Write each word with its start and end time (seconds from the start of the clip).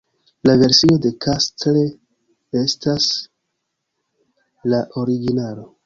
La 0.47 0.53
versio 0.61 0.95
de 1.03 1.11
Castle 1.25 1.83
estas 2.63 3.13
la 4.75 4.85
originalo. 5.07 5.75